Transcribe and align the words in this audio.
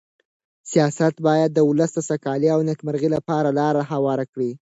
سیاست 0.71 1.15
باید 1.27 1.49
د 1.53 1.59
ولس 1.69 1.91
د 1.95 1.99
سوکالۍ 2.09 2.47
او 2.53 2.59
نېکمرغۍ 2.67 3.09
لپاره 3.15 3.49
لاره 3.59 3.81
هواره 3.91 4.25
کړي. 4.33 4.51